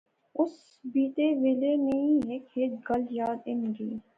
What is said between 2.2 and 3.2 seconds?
ہیک ہیک گل